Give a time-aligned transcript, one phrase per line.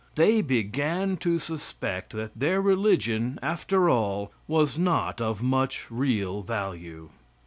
[0.15, 7.09] They began to suspect, that their religion, after all, was not of much real value.